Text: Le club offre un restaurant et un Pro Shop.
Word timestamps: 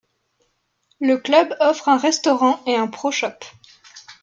Le 0.99 1.19
club 1.19 1.55
offre 1.59 1.87
un 1.89 1.99
restaurant 1.99 2.59
et 2.65 2.75
un 2.75 2.87
Pro 2.87 3.11
Shop. 3.11 3.29